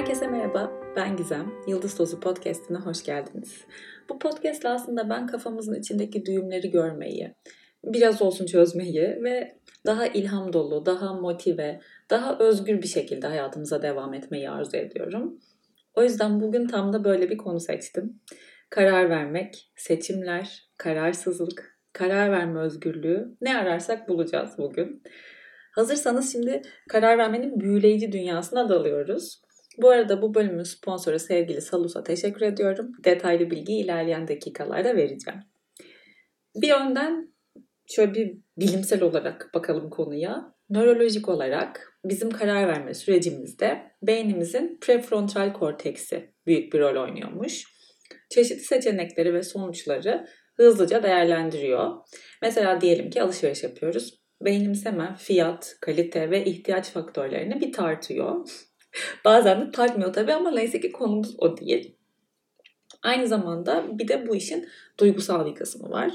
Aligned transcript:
Herkese 0.00 0.26
merhaba, 0.26 0.72
ben 0.96 1.16
Gizem. 1.16 1.52
Yıldız 1.66 1.94
Tozu 1.94 2.20
Podcast'ine 2.20 2.78
hoş 2.78 3.04
geldiniz. 3.04 3.64
Bu 4.08 4.18
podcast 4.18 4.64
aslında 4.64 5.10
ben 5.10 5.26
kafamızın 5.26 5.74
içindeki 5.74 6.26
düğümleri 6.26 6.70
görmeyi, 6.70 7.34
biraz 7.84 8.22
olsun 8.22 8.46
çözmeyi 8.46 9.02
ve 9.02 9.56
daha 9.86 10.06
ilham 10.06 10.52
dolu, 10.52 10.86
daha 10.86 11.14
motive, 11.14 11.80
daha 12.10 12.38
özgür 12.38 12.82
bir 12.82 12.86
şekilde 12.86 13.26
hayatımıza 13.26 13.82
devam 13.82 14.14
etmeyi 14.14 14.50
arzu 14.50 14.76
ediyorum. 14.76 15.40
O 15.94 16.02
yüzden 16.02 16.40
bugün 16.40 16.66
tam 16.66 16.92
da 16.92 17.04
böyle 17.04 17.30
bir 17.30 17.36
konu 17.36 17.60
seçtim. 17.60 18.20
Karar 18.70 19.10
vermek, 19.10 19.72
seçimler, 19.76 20.68
kararsızlık, 20.76 21.78
karar 21.92 22.32
verme 22.32 22.60
özgürlüğü 22.60 23.36
ne 23.40 23.56
ararsak 23.56 24.08
bulacağız 24.08 24.50
bugün. 24.58 25.02
Hazırsanız 25.72 26.32
şimdi 26.32 26.62
karar 26.88 27.18
vermenin 27.18 27.60
büyüleyici 27.60 28.12
dünyasına 28.12 28.68
dalıyoruz. 28.68 29.42
Bu 29.82 29.90
arada 29.90 30.22
bu 30.22 30.34
bölümün 30.34 30.62
sponsoru 30.62 31.18
sevgili 31.18 31.60
Salus'a 31.60 32.02
teşekkür 32.02 32.42
ediyorum. 32.42 32.92
Detaylı 33.04 33.50
bilgi 33.50 33.72
ilerleyen 33.72 34.28
dakikalarda 34.28 34.96
vereceğim. 34.96 35.40
Bir 36.56 36.70
önden 36.70 37.34
şöyle 37.86 38.14
bir 38.14 38.36
bilimsel 38.58 39.02
olarak 39.02 39.50
bakalım 39.54 39.90
konuya. 39.90 40.54
Nörolojik 40.70 41.28
olarak 41.28 41.98
bizim 42.04 42.30
karar 42.30 42.68
verme 42.68 42.94
sürecimizde 42.94 43.82
beynimizin 44.02 44.78
prefrontal 44.80 45.52
korteksi 45.52 46.34
büyük 46.46 46.72
bir 46.72 46.80
rol 46.80 47.02
oynuyormuş. 47.02 47.64
Çeşitli 48.30 48.64
seçenekleri 48.64 49.34
ve 49.34 49.42
sonuçları 49.42 50.26
hızlıca 50.56 51.02
değerlendiriyor. 51.02 51.90
Mesela 52.42 52.80
diyelim 52.80 53.10
ki 53.10 53.22
alışveriş 53.22 53.62
yapıyoruz. 53.62 54.20
Beynimiz 54.44 54.86
hemen 54.86 55.14
fiyat, 55.14 55.76
kalite 55.80 56.30
ve 56.30 56.44
ihtiyaç 56.44 56.90
faktörlerini 56.90 57.60
bir 57.60 57.72
tartıyor. 57.72 58.48
Bazen 59.24 59.60
de 59.60 59.70
takmıyor 59.70 60.12
tabii 60.12 60.34
ama 60.34 60.50
neyse 60.50 60.80
ki 60.80 60.92
konumuz 60.92 61.34
o 61.38 61.56
değil. 61.56 61.94
Aynı 63.02 63.26
zamanda 63.26 63.98
bir 63.98 64.08
de 64.08 64.28
bu 64.28 64.36
işin 64.36 64.68
duygusal 64.98 65.46
bir 65.46 65.54
kısmı 65.54 65.90
var. 65.90 66.12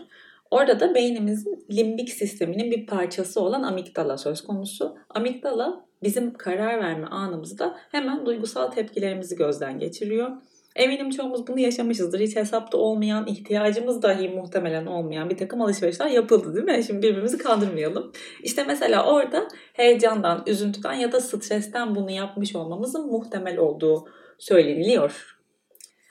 Orada 0.51 0.79
da 0.79 0.95
beynimizin 0.95 1.65
limbik 1.71 2.09
sisteminin 2.09 2.71
bir 2.71 2.85
parçası 2.85 3.41
olan 3.41 3.63
amigdala 3.63 4.17
söz 4.17 4.43
konusu. 4.43 4.97
Amigdala 5.09 5.85
bizim 6.03 6.33
karar 6.33 6.79
verme 6.79 7.07
anımızda 7.07 7.77
hemen 7.91 8.25
duygusal 8.25 8.71
tepkilerimizi 8.71 9.35
gözden 9.35 9.79
geçiriyor. 9.79 10.31
Eminim 10.75 11.09
çoğumuz 11.09 11.47
bunu 11.47 11.59
yaşamışızdır. 11.59 12.19
Hiç 12.19 12.35
hesapta 12.35 12.77
olmayan, 12.77 13.27
ihtiyacımız 13.27 14.01
dahi 14.01 14.29
muhtemelen 14.29 14.85
olmayan 14.85 15.29
bir 15.29 15.37
takım 15.37 15.61
alışverişler 15.61 16.07
yapıldı 16.07 16.55
değil 16.55 16.77
mi? 16.77 16.83
Şimdi 16.83 17.07
birbirimizi 17.07 17.37
kandırmayalım. 17.37 18.11
İşte 18.43 18.63
mesela 18.63 19.05
orada 19.05 19.47
heyecandan, 19.73 20.43
üzüntüden 20.47 20.93
ya 20.93 21.11
da 21.11 21.21
stresten 21.21 21.95
bunu 21.95 22.11
yapmış 22.11 22.55
olmamızın 22.55 23.11
muhtemel 23.11 23.57
olduğu 23.57 24.09
söyleniliyor. 24.37 25.37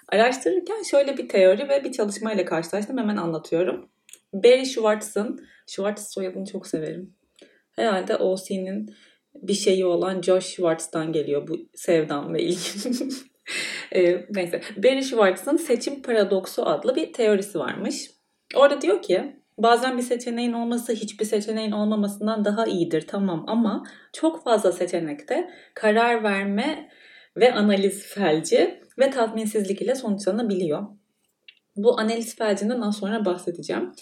Araştırırken 0.08 0.82
şöyle 0.82 1.16
bir 1.16 1.28
teori 1.28 1.68
ve 1.68 1.84
bir 1.84 1.92
çalışmayla 1.92 2.44
karşılaştım. 2.44 2.98
Hemen 2.98 3.16
anlatıyorum. 3.16 3.88
Barry 4.32 4.66
Schwartz'ın, 4.66 5.46
Schwartz 5.66 6.12
soyadını 6.12 6.46
çok 6.46 6.66
severim. 6.66 7.14
Herhalde 7.72 8.16
OC'nin 8.16 8.94
bir 9.34 9.54
şeyi 9.54 9.86
olan 9.86 10.22
Josh 10.22 10.46
Schwartz'tan 10.46 11.12
geliyor 11.12 11.48
bu 11.48 11.56
sevdam 11.74 12.34
ve 12.34 12.42
ilgim. 12.42 13.08
e, 13.94 14.26
neyse. 14.30 14.60
Barry 14.76 15.02
Schwartz'ın 15.02 15.56
seçim 15.56 16.02
paradoksu 16.02 16.66
adlı 16.66 16.96
bir 16.96 17.12
teorisi 17.12 17.58
varmış. 17.58 18.10
Orada 18.54 18.80
diyor 18.80 19.02
ki 19.02 19.36
bazen 19.58 19.98
bir 19.98 20.02
seçeneğin 20.02 20.52
olması 20.52 20.92
hiçbir 20.92 21.24
seçeneğin 21.24 21.72
olmamasından 21.72 22.44
daha 22.44 22.66
iyidir 22.66 23.06
tamam 23.06 23.44
ama 23.46 23.84
çok 24.12 24.44
fazla 24.44 24.72
seçenekte 24.72 25.50
karar 25.74 26.22
verme 26.22 26.88
ve 27.36 27.52
analiz 27.54 28.06
felci 28.06 28.80
ve 28.98 29.10
tatminsizlik 29.10 29.82
ile 29.82 29.94
sonuçlanabiliyor. 29.94 30.82
Bu 31.76 32.00
analiz 32.00 32.36
felcinden 32.36 32.80
az 32.80 32.96
sonra 32.96 33.24
bahsedeceğim. 33.24 33.92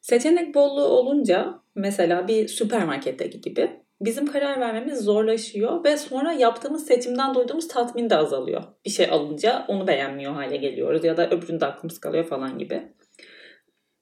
Seçenek 0.00 0.54
bolluğu 0.54 0.84
olunca 0.84 1.60
mesela 1.74 2.28
bir 2.28 2.48
süpermarketteki 2.48 3.40
gibi 3.40 3.80
bizim 4.00 4.26
karar 4.26 4.60
vermemiz 4.60 5.00
zorlaşıyor 5.00 5.84
ve 5.84 5.96
sonra 5.96 6.32
yaptığımız 6.32 6.86
seçimden 6.86 7.34
duyduğumuz 7.34 7.68
tatmin 7.68 8.10
de 8.10 8.16
azalıyor. 8.16 8.62
Bir 8.84 8.90
şey 8.90 9.10
alınca 9.10 9.64
onu 9.68 9.86
beğenmiyor 9.86 10.32
hale 10.32 10.56
geliyoruz 10.56 11.04
ya 11.04 11.16
da 11.16 11.30
öbüründe 11.30 11.66
aklımız 11.66 12.00
kalıyor 12.00 12.24
falan 12.24 12.58
gibi. 12.58 12.92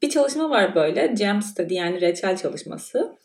Bir 0.02 0.10
çalışma 0.10 0.50
var 0.50 0.74
böyle 0.74 1.16
Jam 1.16 1.42
Study 1.42 1.74
yani 1.74 2.00
reçel 2.00 2.36
çalışması. 2.36 3.16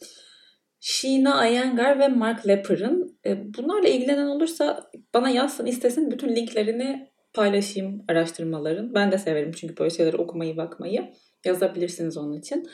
Sheena 0.80 1.48
Iyengar 1.48 2.00
ve 2.00 2.08
Mark 2.08 2.48
Lepper'ın 2.48 3.20
e, 3.26 3.54
bunlarla 3.54 3.88
ilgilenen 3.88 4.28
olursa 4.28 4.92
bana 5.14 5.30
yazsın 5.30 5.66
istesin 5.66 6.12
bütün 6.12 6.36
linklerini 6.36 7.12
paylaşayım 7.34 8.06
araştırmaların. 8.08 8.94
Ben 8.94 9.12
de 9.12 9.18
severim 9.18 9.52
çünkü 9.52 9.78
böyle 9.78 9.90
şeyleri 9.90 10.18
okumayı 10.18 10.58
bakmayı 10.58 11.14
yazabilirsiniz 11.46 12.18
onun 12.18 12.34
için. 12.34 12.70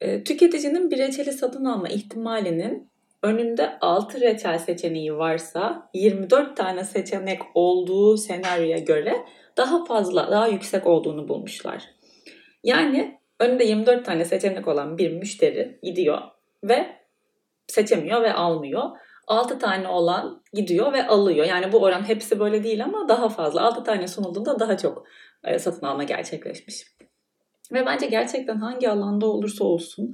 E, 0.00 0.24
tüketicinin 0.24 0.90
bir 0.90 0.98
reçeli 0.98 1.32
satın 1.32 1.64
alma 1.64 1.88
ihtimalinin 1.88 2.90
önünde 3.22 3.78
6 3.80 4.20
reçel 4.20 4.58
seçeneği 4.58 5.16
varsa 5.16 5.90
24 5.94 6.56
tane 6.56 6.84
seçenek 6.84 7.40
olduğu 7.54 8.16
senaryoya 8.16 8.78
göre 8.78 9.16
daha 9.56 9.84
fazla, 9.84 10.30
daha 10.30 10.48
yüksek 10.48 10.86
olduğunu 10.86 11.28
bulmuşlar. 11.28 11.82
Yani 12.64 13.20
önünde 13.40 13.64
24 13.64 14.04
tane 14.04 14.24
seçenek 14.24 14.68
olan 14.68 14.98
bir 14.98 15.12
müşteri 15.12 15.78
gidiyor 15.82 16.18
ve 16.64 16.86
seçemiyor 17.66 18.22
ve 18.22 18.32
almıyor. 18.32 18.82
6 19.26 19.58
tane 19.58 19.88
olan 19.88 20.42
gidiyor 20.52 20.92
ve 20.92 21.06
alıyor. 21.06 21.46
Yani 21.46 21.72
bu 21.72 21.78
oran 21.78 22.08
hepsi 22.08 22.40
böyle 22.40 22.64
değil 22.64 22.84
ama 22.84 23.08
daha 23.08 23.28
fazla. 23.28 23.62
6 23.62 23.84
tane 23.84 24.08
sunulduğunda 24.08 24.60
daha 24.60 24.76
çok 24.76 25.04
e, 25.44 25.58
satın 25.58 25.86
alma 25.86 26.04
gerçekleşmiş. 26.04 26.86
Ve 27.72 27.86
bence 27.86 28.06
gerçekten 28.06 28.56
hangi 28.56 28.90
alanda 28.90 29.26
olursa 29.26 29.64
olsun 29.64 30.12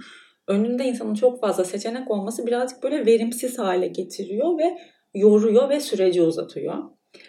önünde 0.48 0.84
insanın 0.84 1.14
çok 1.14 1.40
fazla 1.40 1.64
seçenek 1.64 2.10
olması 2.10 2.46
birazcık 2.46 2.82
böyle 2.82 3.06
verimsiz 3.06 3.58
hale 3.58 3.86
getiriyor 3.86 4.58
ve 4.58 4.78
yoruyor 5.14 5.68
ve 5.68 5.80
süreci 5.80 6.22
uzatıyor. 6.22 6.74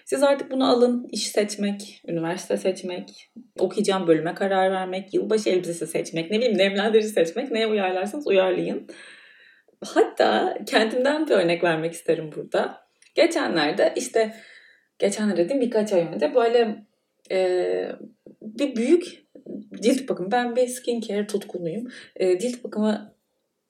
Siz 0.06 0.24
artık 0.24 0.52
bunu 0.52 0.70
alın, 0.70 1.08
iş 1.12 1.28
seçmek, 1.28 2.02
üniversite 2.08 2.58
seçmek, 2.58 3.32
okuyacağım 3.60 4.08
bölüme 4.08 4.36
karar 4.36 4.72
vermek, 4.72 5.14
yılbaşı 5.14 5.50
elbisesi 5.50 5.88
seçmek, 5.88 6.32
ne 6.32 6.38
bileyim 6.38 6.58
nemlendirici 6.58 7.10
seçmek, 7.10 7.52
neye 7.52 7.68
uyarlarsanız 7.68 8.28
uyarlayın. 8.28 8.88
Hatta 9.86 10.58
kendimden 10.68 11.28
bir 11.28 11.32
örnek 11.32 11.64
vermek 11.64 11.94
isterim 11.94 12.32
burada. 12.36 12.84
Geçenlerde 13.16 13.94
işte, 13.96 14.34
geçenlerde 15.00 15.46
dedim 15.46 15.62
birkaç 15.62 15.94
ay 15.94 16.08
önce 16.14 16.36
böyle 16.36 16.86
e, 17.32 17.90
bir 18.42 18.76
büyük 18.76 19.23
cilt 19.82 20.10
bakımı. 20.10 20.32
Ben 20.32 20.56
bir 20.56 20.68
skincare 20.68 21.28
tutkunuyum. 21.28 21.88
E, 22.16 22.40
cilt 22.40 22.64
bakımı 22.64 23.14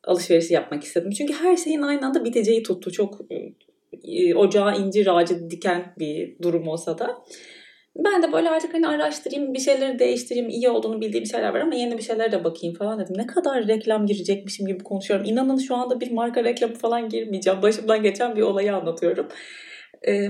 alışverişi 0.04 0.54
yapmak 0.54 0.84
istedim. 0.84 1.12
Çünkü 1.12 1.34
her 1.34 1.58
şeyin 1.58 1.82
aynı 1.82 2.06
anda 2.06 2.26
biteceği 2.26 2.64
tuttu. 2.64 2.92
Çok 2.92 3.20
e, 4.04 4.36
ocağa 4.36 4.76
incir 4.76 5.16
ağacı 5.16 5.50
diken 5.50 5.94
bir 6.00 6.38
durum 6.42 6.68
olsa 6.68 6.98
da. 6.98 7.24
Ben 7.96 8.24
de 8.24 8.32
böyle 8.32 8.50
artık 8.50 8.74
hani 8.74 8.88
araştırayım, 8.88 9.54
bir 9.54 9.60
şeyleri 9.60 10.00
değiştireyim, 10.00 10.50
iyi 10.50 10.70
olduğunu 10.70 11.02
bildiğim 11.02 11.26
şeyler 11.26 11.54
var 11.54 11.60
ama 11.60 11.76
yeni 11.76 11.98
bir 11.98 12.04
şeylere 12.04 12.32
de 12.32 12.44
bakayım 12.44 12.76
falan 12.76 13.00
dedim. 13.00 13.18
Ne 13.18 13.28
kadar 13.28 13.68
reklam 13.68 14.06
girecekmişim 14.06 14.68
gibi 14.68 14.84
konuşuyorum. 14.84 15.26
İnanın 15.26 15.58
şu 15.58 15.76
anda 15.76 16.02
bir 16.02 16.12
marka 16.12 16.44
reklamı 16.44 16.74
falan 16.74 17.10
girmeyeceğim. 17.10 17.62
Başımdan 17.62 18.04
geçen 18.04 18.36
bir 18.36 18.42
olayı 18.42 18.76
anlatıyorum. 18.76 19.28
Ee, 20.08 20.30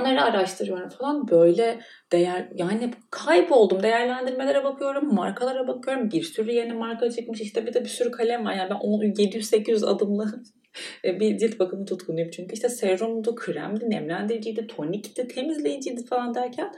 Onları 0.00 0.22
araştırıyorum 0.22 0.88
falan 0.88 1.28
böyle 1.28 1.80
değer 2.12 2.48
yani 2.54 2.90
kayboldum. 3.10 3.82
Değerlendirmelere 3.82 4.64
bakıyorum, 4.64 5.14
markalara 5.14 5.68
bakıyorum. 5.68 6.10
Bir 6.10 6.22
sürü 6.22 6.52
yeni 6.52 6.72
marka 6.72 7.10
çıkmış. 7.10 7.40
işte 7.40 7.66
bir 7.66 7.74
de 7.74 7.80
bir 7.80 7.88
sürü 7.88 8.10
kalem 8.10 8.44
var. 8.44 8.54
Yani 8.54 8.70
ben 8.70 8.76
700-800 8.76 9.86
adımlı 9.86 10.42
bir 11.04 11.38
cilt 11.38 11.58
bakımı 11.58 11.84
tutkunuyum. 11.84 12.30
Çünkü 12.30 12.54
işte 12.54 12.68
serumdu, 12.68 13.34
kremdi, 13.34 13.90
nemlendiriciydi, 13.90 14.66
tonikti, 14.66 15.28
temizleyiciydi 15.28 16.06
falan 16.06 16.34
derken 16.34 16.72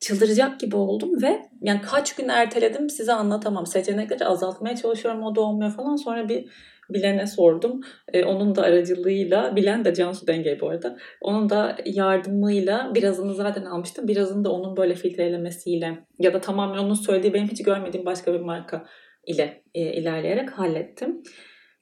çıldıracak 0.00 0.60
gibi 0.60 0.76
oldum 0.76 1.22
ve 1.22 1.42
yani 1.62 1.80
kaç 1.80 2.14
gün 2.14 2.28
erteledim 2.28 2.90
size 2.90 3.12
anlatamam. 3.12 3.66
Seçenekleri 3.66 4.26
azaltmaya 4.26 4.76
çalışıyorum 4.76 5.22
o 5.22 5.34
da 5.34 5.40
olmuyor 5.40 5.70
falan. 5.70 5.96
Sonra 5.96 6.28
bir 6.28 6.50
bilene 6.90 7.26
sordum. 7.26 7.80
E, 8.12 8.24
onun 8.24 8.54
da 8.54 8.62
aracılığıyla, 8.62 9.56
bilen 9.56 9.84
de 9.84 9.94
Cansu 9.94 10.26
Denge 10.26 10.58
bu 10.60 10.68
arada. 10.68 10.96
Onun 11.20 11.50
da 11.50 11.76
yardımıyla 11.84 12.92
birazını 12.94 13.34
zaten 13.34 13.64
almıştım. 13.64 14.08
Birazını 14.08 14.44
da 14.44 14.52
onun 14.52 14.76
böyle 14.76 14.94
filtrelemesiyle 14.94 15.98
ya 16.18 16.32
da 16.32 16.40
tamamen 16.40 16.78
onun 16.78 16.94
söylediği 16.94 17.34
benim 17.34 17.48
hiç 17.48 17.62
görmediğim 17.62 18.06
başka 18.06 18.34
bir 18.34 18.40
marka 18.40 18.84
ile 19.26 19.62
e, 19.74 19.80
ilerleyerek 19.80 20.50
hallettim. 20.50 21.22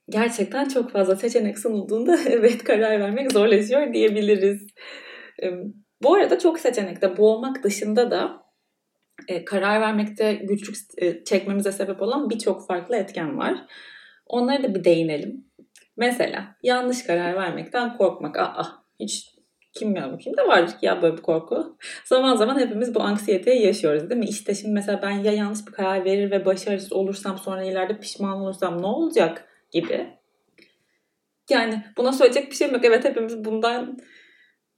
Gerçekten 0.09 0.69
çok 0.69 0.91
fazla 0.91 1.17
seçenek 1.17 1.59
sunulduğunda 1.59 2.19
evet 2.29 2.65
karar 2.65 3.01
vermek 3.01 3.33
zorlaşıyor 3.33 3.93
diyebiliriz. 3.93 4.67
E, 5.43 5.51
bu 6.03 6.15
arada 6.15 6.39
çok 6.39 6.59
seçenekte 6.59 7.17
boğulmak 7.17 7.65
dışında 7.65 8.11
da 8.11 8.43
e, 9.29 9.45
karar 9.45 9.81
vermekte 9.81 10.35
güçlük 10.35 10.77
e, 10.99 11.25
çekmemize 11.25 11.73
sebep 11.73 12.03
olan 12.03 12.31
birçok 12.31 12.67
farklı 12.67 12.97
etken 12.97 13.39
var. 13.39 13.55
Onlara 14.33 14.63
da 14.63 14.75
bir 14.75 14.85
değinelim. 14.85 15.45
Mesela 15.97 16.57
yanlış 16.63 17.03
karar 17.03 17.35
vermekten 17.35 17.97
korkmak. 17.97 18.39
Aa, 18.39 18.67
hiç 19.01 19.33
Kim 19.75 19.95
kim 20.19 20.37
de 20.37 20.67
ki 20.67 20.87
ya 20.87 21.03
böyle 21.03 21.17
bir 21.17 21.23
korku. 21.23 21.77
Zaman 22.05 22.37
zaman 22.37 22.59
hepimiz 22.59 22.95
bu 22.95 23.01
anksiyeteyi 23.01 23.67
yaşıyoruz 23.67 24.11
değil 24.11 24.19
mi? 24.19 24.29
İşte 24.29 24.55
şimdi 24.55 24.75
mesela 24.75 25.03
ben 25.03 25.11
ya 25.11 25.33
yanlış 25.33 25.67
bir 25.67 25.73
karar 25.73 26.05
verir 26.05 26.31
ve 26.31 26.45
başarısız 26.45 26.93
olursam 26.93 27.39
sonra 27.39 27.65
ileride 27.65 27.99
pişman 27.99 28.41
olursam 28.41 28.83
ne 28.83 28.87
olacak 28.87 29.49
gibi. 29.71 30.07
Yani 31.51 31.85
buna 31.97 32.13
söyleyecek 32.13 32.51
bir 32.51 32.57
şeyim 32.57 32.75
yok. 32.75 32.85
Evet 32.85 33.05
hepimiz 33.05 33.45
bundan 33.45 33.99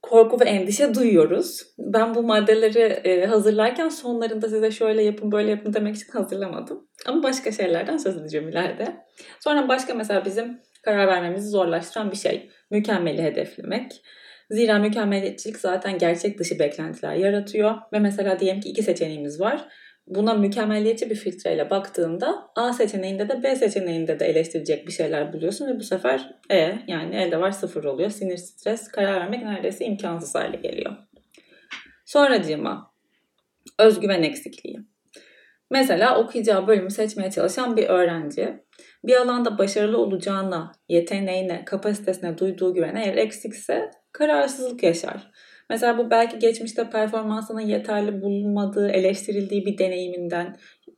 korku 0.01 0.39
ve 0.39 0.45
endişe 0.45 0.93
duyuyoruz. 0.93 1.61
Ben 1.77 2.15
bu 2.15 2.23
maddeleri 2.23 2.79
e, 2.79 3.25
hazırlarken 3.25 3.89
sonlarında 3.89 4.49
size 4.49 4.71
şöyle 4.71 5.03
yapın 5.03 5.31
böyle 5.31 5.49
yapın 5.49 5.73
demek 5.73 5.95
için 5.95 6.11
hazırlamadım. 6.11 6.87
Ama 7.05 7.23
başka 7.23 7.51
şeylerden 7.51 7.97
söz 7.97 8.17
edeceğim 8.17 8.49
ileride. 8.49 8.97
Sonra 9.39 9.67
başka 9.67 9.93
mesela 9.93 10.25
bizim 10.25 10.59
karar 10.83 11.07
vermemizi 11.07 11.49
zorlaştıran 11.49 12.11
bir 12.11 12.17
şey. 12.17 12.49
Mükemmeli 12.71 13.23
hedeflemek. 13.23 14.01
Zira 14.49 14.79
mükemmeliyetçilik 14.79 15.57
zaten 15.57 15.97
gerçek 15.97 16.39
dışı 16.39 16.59
beklentiler 16.59 17.13
yaratıyor. 17.13 17.75
Ve 17.93 17.99
mesela 17.99 18.39
diyelim 18.39 18.61
ki 18.61 18.69
iki 18.69 18.83
seçeneğimiz 18.83 19.39
var. 19.39 19.67
Buna 20.07 20.33
mükemmeliyetçi 20.33 21.09
bir 21.09 21.15
filtreyle 21.15 21.69
baktığında 21.69 22.51
A 22.55 22.73
seçeneğinde 22.73 23.29
de 23.29 23.43
B 23.43 23.55
seçeneğinde 23.55 24.19
de 24.19 24.25
eleştirecek 24.25 24.87
bir 24.87 24.91
şeyler 24.91 25.33
buluyorsun 25.33 25.67
ve 25.67 25.79
bu 25.79 25.83
sefer 25.83 26.35
E 26.49 26.79
yani 26.87 27.15
elde 27.15 27.39
var 27.39 27.51
sıfır 27.51 27.83
oluyor. 27.83 28.09
Sinir, 28.09 28.37
stres, 28.37 28.87
karar 28.87 29.21
vermek 29.21 29.43
neredeyse 29.43 29.85
imkansız 29.85 30.35
hale 30.35 30.57
geliyor. 30.57 30.95
Sonracığıma 32.05 32.91
özgüven 33.79 34.23
eksikliği. 34.23 34.79
Mesela 35.71 36.19
okuyacağı 36.19 36.67
bölümü 36.67 36.91
seçmeye 36.91 37.31
çalışan 37.31 37.77
bir 37.77 37.87
öğrenci 37.87 38.63
bir 39.03 39.15
alanda 39.15 39.57
başarılı 39.57 39.97
olacağına, 39.97 40.71
yeteneğine, 40.89 41.65
kapasitesine 41.65 42.37
duyduğu 42.37 42.73
güven 42.73 42.95
eğer 42.95 43.15
eksikse 43.15 43.91
kararsızlık 44.11 44.83
yaşar. 44.83 45.31
Mesela 45.69 45.97
bu 45.97 46.09
belki 46.11 46.39
geçmişte 46.39 46.89
performansının 46.89 47.61
yeterli 47.61 48.21
bulunmadığı, 48.21 48.89
eleştirildiği 48.89 49.65
bir 49.65 49.77
deneyiminden, 49.77 50.55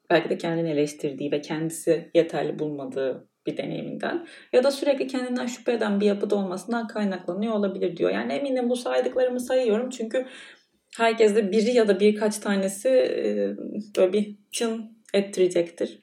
belki 0.09 0.29
de 0.29 0.37
kendini 0.37 0.69
eleştirdiği 0.69 1.31
ve 1.31 1.41
kendisi 1.41 2.11
yeterli 2.13 2.59
bulmadığı 2.59 3.27
bir 3.47 3.57
deneyiminden 3.57 4.27
ya 4.53 4.63
da 4.63 4.71
sürekli 4.71 5.07
kendinden 5.07 5.45
şüphe 5.45 5.73
eden 5.73 5.99
bir 5.99 6.05
yapıda 6.05 6.35
olmasından 6.35 6.87
kaynaklanıyor 6.87 7.53
olabilir 7.53 7.97
diyor. 7.97 8.11
Yani 8.11 8.33
eminim 8.33 8.69
bu 8.69 8.75
saydıklarımı 8.75 9.39
sayıyorum 9.39 9.89
çünkü 9.89 10.25
herkeste 10.97 11.51
biri 11.51 11.73
ya 11.73 11.87
da 11.87 11.99
birkaç 11.99 12.37
tanesi 12.37 12.89
böyle 13.97 14.13
bir 14.13 14.37
çın 14.51 14.97
ettirecektir. 15.13 15.99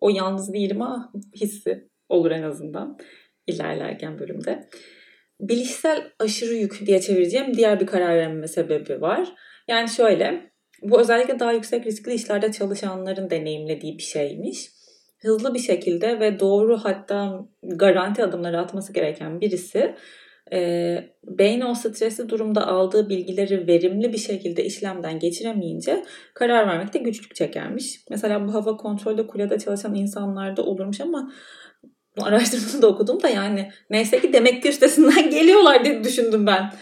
O 0.00 0.08
yalnız 0.10 0.52
değilim 0.52 0.82
ama 0.82 1.12
hissi 1.34 1.88
olur 2.08 2.30
en 2.30 2.42
azından 2.42 2.98
ilerlerken 3.46 4.18
bölümde 4.18 4.68
bilişsel 5.40 6.10
aşırı 6.18 6.54
yük 6.54 6.86
diye 6.86 7.00
çevireceğim 7.00 7.54
diğer 7.54 7.80
bir 7.80 7.86
karar 7.86 8.16
verme 8.16 8.48
sebebi 8.48 9.00
var. 9.00 9.28
Yani 9.68 9.88
şöyle, 9.88 10.50
bu 10.82 11.00
özellikle 11.00 11.38
daha 11.38 11.52
yüksek 11.52 11.86
riskli 11.86 12.14
işlerde 12.14 12.52
çalışanların 12.52 13.30
deneyimlediği 13.30 13.98
bir 13.98 14.02
şeymiş. 14.02 14.70
Hızlı 15.18 15.54
bir 15.54 15.58
şekilde 15.58 16.20
ve 16.20 16.40
doğru 16.40 16.76
hatta 16.76 17.48
garanti 17.62 18.24
adımları 18.24 18.60
atması 18.60 18.92
gereken 18.92 19.40
birisi 19.40 19.94
e, 20.52 20.98
beyin 21.24 21.60
o 21.60 21.74
stresli 21.74 22.28
durumda 22.28 22.66
aldığı 22.66 23.08
bilgileri 23.08 23.66
verimli 23.66 24.12
bir 24.12 24.18
şekilde 24.18 24.64
işlemden 24.64 25.18
geçiremeyince 25.18 26.04
karar 26.34 26.66
vermekte 26.66 26.98
güçlük 26.98 27.34
çekermiş. 27.34 28.00
Mesela 28.10 28.46
bu 28.46 28.54
hava 28.54 28.76
kontrolde 28.76 29.26
kulede 29.26 29.58
çalışan 29.58 29.94
insanlarda 29.94 30.62
olurmuş 30.62 31.00
ama 31.00 31.32
araştırmasını 32.22 32.82
da 32.82 32.88
okudum 32.88 33.22
da 33.22 33.28
yani 33.28 33.70
neyse 33.90 34.20
ki 34.20 34.32
demek 34.32 34.62
ki 34.62 34.68
üstesinden 34.68 35.30
geliyorlar 35.38 35.84
diye 35.84 36.04
düşündüm 36.04 36.46
ben. 36.46 36.72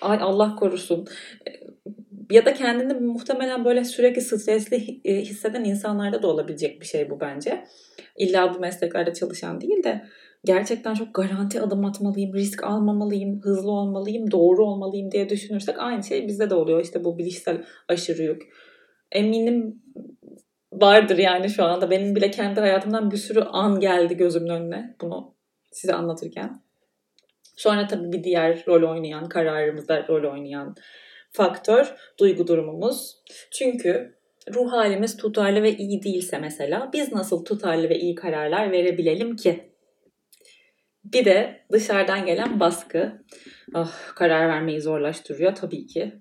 Ay 0.00 0.18
Allah 0.20 0.56
korusun. 0.56 1.06
Ya 2.30 2.44
da 2.44 2.54
kendini 2.54 2.94
muhtemelen 2.94 3.64
böyle 3.64 3.84
sürekli 3.84 4.20
stresli 4.20 5.00
e, 5.04 5.20
hisseden 5.20 5.64
insanlarda 5.64 6.22
da 6.22 6.26
olabilecek 6.26 6.80
bir 6.80 6.86
şey 6.86 7.10
bu 7.10 7.20
bence. 7.20 7.64
İlla 8.16 8.54
bu 8.54 8.58
mesleklerde 8.58 9.14
çalışan 9.14 9.60
değil 9.60 9.84
de 9.84 10.04
gerçekten 10.44 10.94
çok 10.94 11.14
garanti 11.14 11.60
adım 11.60 11.84
atmalıyım, 11.84 12.34
risk 12.34 12.64
almamalıyım, 12.64 13.40
hızlı 13.42 13.70
olmalıyım, 13.70 14.30
doğru 14.30 14.64
olmalıyım 14.64 15.10
diye 15.10 15.28
düşünürsek 15.28 15.74
aynı 15.78 16.04
şey 16.04 16.28
bizde 16.28 16.50
de 16.50 16.54
oluyor. 16.54 16.80
İşte 16.80 17.04
bu 17.04 17.18
bilişsel 17.18 17.64
aşırı 17.88 18.22
yük. 18.22 18.42
Eminim 19.12 19.82
vardır 20.80 21.18
yani 21.18 21.50
şu 21.50 21.64
anda. 21.64 21.90
Benim 21.90 22.16
bile 22.16 22.30
kendi 22.30 22.60
hayatımdan 22.60 23.10
bir 23.10 23.16
sürü 23.16 23.40
an 23.40 23.80
geldi 23.80 24.16
gözümün 24.16 24.48
önüne 24.48 24.96
bunu 25.00 25.34
size 25.72 25.94
anlatırken. 25.94 26.62
Sonra 27.56 27.86
tabii 27.86 28.12
bir 28.12 28.24
diğer 28.24 28.64
rol 28.66 28.90
oynayan, 28.90 29.28
kararımızda 29.28 30.08
rol 30.08 30.32
oynayan 30.32 30.74
faktör 31.30 31.94
duygu 32.18 32.46
durumumuz. 32.46 33.16
Çünkü 33.50 34.18
ruh 34.54 34.72
halimiz 34.72 35.16
tutarlı 35.16 35.62
ve 35.62 35.76
iyi 35.76 36.02
değilse 36.02 36.38
mesela 36.38 36.90
biz 36.92 37.12
nasıl 37.12 37.44
tutarlı 37.44 37.88
ve 37.88 37.98
iyi 37.98 38.14
kararlar 38.14 38.72
verebilelim 38.72 39.36
ki? 39.36 39.72
Bir 41.04 41.24
de 41.24 41.60
dışarıdan 41.72 42.26
gelen 42.26 42.60
baskı 42.60 43.12
ah, 43.74 44.14
karar 44.14 44.48
vermeyi 44.48 44.80
zorlaştırıyor 44.80 45.54
tabii 45.54 45.86
ki 45.86 46.12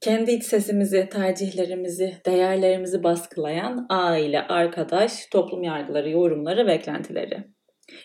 kendi 0.00 0.32
iç 0.32 0.44
sesimizi, 0.44 1.08
tercihlerimizi, 1.12 2.14
değerlerimizi 2.26 3.02
baskılayan 3.02 3.86
aile, 3.88 4.40
arkadaş, 4.42 5.26
toplum 5.26 5.62
yargıları, 5.62 6.10
yorumları, 6.10 6.66
beklentileri. 6.66 7.44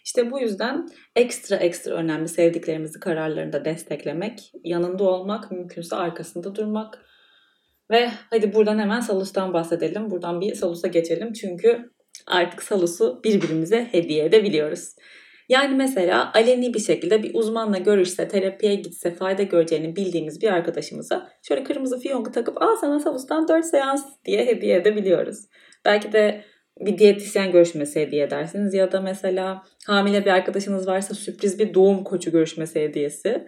İşte 0.05 0.31
bu 0.31 0.39
yüzden 0.39 0.87
ekstra 1.15 1.55
ekstra 1.55 1.95
önemli 1.95 2.27
sevdiklerimizi 2.27 2.99
kararlarında 2.99 3.65
desteklemek, 3.65 4.51
yanında 4.63 5.03
olmak, 5.03 5.51
mümkünse 5.51 5.95
arkasında 5.95 6.55
durmak. 6.55 6.99
Ve 7.91 8.09
hadi 8.29 8.53
buradan 8.53 8.79
hemen 8.79 8.99
Salus'tan 8.99 9.53
bahsedelim. 9.53 10.11
Buradan 10.11 10.41
bir 10.41 10.55
Salus'a 10.55 10.87
geçelim 10.87 11.33
çünkü 11.33 11.91
artık 12.27 12.63
Salus'u 12.63 13.21
birbirimize 13.23 13.87
hediye 13.91 14.25
edebiliyoruz. 14.25 14.95
Yani 15.49 15.75
mesela 15.75 16.31
aleni 16.33 16.73
bir 16.73 16.79
şekilde 16.79 17.23
bir 17.23 17.31
uzmanla 17.33 17.77
görüşse, 17.77 18.27
terapiye 18.27 18.75
gitse 18.75 19.11
fayda 19.11 19.43
göreceğini 19.43 19.95
bildiğimiz 19.95 20.41
bir 20.41 20.47
arkadaşımıza 20.47 21.29
şöyle 21.47 21.63
kırmızı 21.63 21.99
fiyonku 21.99 22.31
takıp 22.31 22.61
al 22.61 22.75
sana 22.81 22.99
Savus'tan 22.99 23.47
4 23.47 23.65
seans 23.65 24.05
diye 24.25 24.45
hediye 24.45 24.75
edebiliyoruz. 24.75 25.37
Belki 25.85 26.11
de 26.11 26.43
bir 26.79 26.97
diyetisyen 26.97 27.51
görüşmesi 27.51 28.01
hediye 28.01 28.23
edersiniz 28.23 28.73
ya 28.73 28.91
da 28.91 29.01
mesela 29.01 29.63
hamile 29.87 30.25
bir 30.25 30.31
arkadaşınız 30.31 30.87
varsa 30.87 31.13
sürpriz 31.13 31.59
bir 31.59 31.73
doğum 31.73 32.03
koçu 32.03 32.31
görüşmesi 32.31 32.81
hediyesi. 32.81 33.47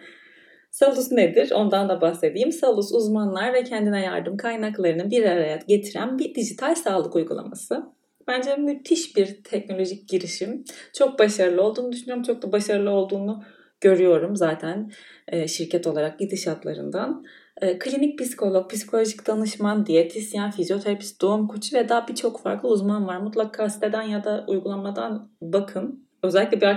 Salus 0.71 1.11
nedir? 1.11 1.51
Ondan 1.51 1.89
da 1.89 2.01
bahsedeyim. 2.01 2.51
Salus 2.51 2.91
uzmanlar 2.91 3.53
ve 3.53 3.63
kendine 3.63 4.01
yardım 4.05 4.37
kaynaklarını 4.37 5.11
bir 5.11 5.23
araya 5.23 5.59
getiren 5.67 6.19
bir 6.19 6.35
dijital 6.35 6.75
sağlık 6.75 7.15
uygulaması. 7.15 7.94
Bence 8.27 8.55
müthiş 8.55 9.15
bir 9.15 9.43
teknolojik 9.43 10.09
girişim. 10.09 10.63
Çok 10.93 11.19
başarılı 11.19 11.61
olduğunu 11.61 11.91
düşünüyorum. 11.91 12.23
Çok 12.23 12.41
da 12.41 12.51
başarılı 12.51 12.89
olduğunu 12.89 13.43
görüyorum 13.81 14.35
zaten 14.35 14.91
e, 15.27 15.47
şirket 15.47 15.87
olarak 15.87 16.19
gidişatlarından. 16.19 17.25
E, 17.61 17.79
klinik 17.79 18.19
psikolog, 18.19 18.71
psikolojik 18.71 19.27
danışman, 19.27 19.85
diyetisyen, 19.85 20.51
fizyoterapist, 20.51 21.21
doğum 21.21 21.47
koçu 21.47 21.77
ve 21.77 21.89
daha 21.89 22.07
birçok 22.07 22.41
farklı 22.41 22.69
uzman 22.69 23.07
var. 23.07 23.17
Mutlaka 23.17 23.69
siteden 23.69 24.01
ya 24.01 24.23
da 24.23 24.45
uygulamadan 24.47 25.31
bakın. 25.41 26.05
Özellikle 26.23 26.61
bir 26.61 26.67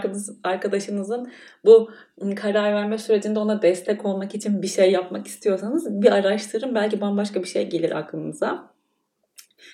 arkadaşınızın 0.44 1.32
bu 1.64 1.90
karar 2.36 2.74
verme 2.74 2.98
sürecinde 2.98 3.38
ona 3.38 3.62
destek 3.62 4.04
olmak 4.04 4.34
için 4.34 4.62
bir 4.62 4.66
şey 4.66 4.92
yapmak 4.92 5.26
istiyorsanız 5.26 6.02
bir 6.02 6.12
araştırın. 6.12 6.74
Belki 6.74 7.00
bambaşka 7.00 7.42
bir 7.42 7.48
şey 7.48 7.68
gelir 7.68 7.90
aklınıza. 7.98 8.70